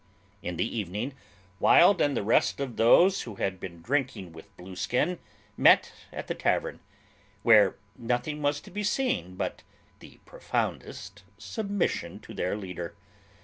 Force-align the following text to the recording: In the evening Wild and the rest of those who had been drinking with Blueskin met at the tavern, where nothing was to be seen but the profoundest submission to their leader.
In 0.41 0.57
the 0.57 0.65
evening 0.77 1.13
Wild 1.59 2.01
and 2.01 2.17
the 2.17 2.23
rest 2.23 2.59
of 2.59 2.75
those 2.75 3.21
who 3.21 3.35
had 3.35 3.59
been 3.59 3.83
drinking 3.83 4.31
with 4.33 4.49
Blueskin 4.57 5.19
met 5.55 5.91
at 6.11 6.25
the 6.25 6.33
tavern, 6.33 6.79
where 7.43 7.75
nothing 7.95 8.41
was 8.41 8.59
to 8.61 8.71
be 8.71 8.83
seen 8.83 9.35
but 9.35 9.61
the 9.99 10.17
profoundest 10.25 11.21
submission 11.37 12.19
to 12.21 12.33
their 12.33 12.57
leader. 12.57 12.95